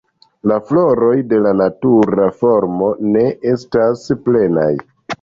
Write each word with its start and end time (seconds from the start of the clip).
La 0.51 0.55
floroj 0.69 1.17
de 1.33 1.39
la 1.49 1.51
natura 1.59 2.27
formo 2.41 2.91
ne 3.13 3.25
estas 3.55 4.07
plenaj. 4.29 4.71